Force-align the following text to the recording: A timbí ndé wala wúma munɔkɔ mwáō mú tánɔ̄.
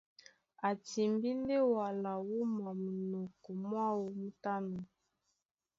A 0.67 0.69
timbí 0.87 1.29
ndé 1.41 1.57
wala 1.75 2.11
wúma 2.27 2.69
munɔkɔ 2.83 3.49
mwáō 3.63 4.03
mú 4.19 4.27
tánɔ̄. 4.43 4.83